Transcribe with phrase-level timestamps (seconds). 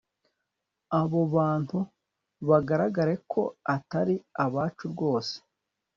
[0.99, 1.79] abo bantu
[2.49, 3.41] bagaragare ko
[3.75, 5.35] atari abacu rwose